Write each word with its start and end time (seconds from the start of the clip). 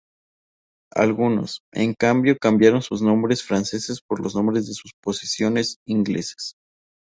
Algunos, 0.95 1.61
en 1.71 1.93
cambio, 1.93 2.35
cambiaron 2.39 2.81
sus 2.81 3.03
nombres 3.03 3.43
franceses 3.43 4.01
por 4.01 4.19
los 4.19 4.33
nombres 4.33 4.65
de 4.65 4.73
sus 4.73 4.93
posesiones 4.99 5.77
inglesas. 5.85 6.55